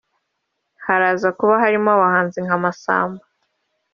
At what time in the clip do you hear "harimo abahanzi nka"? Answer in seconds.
1.63-2.57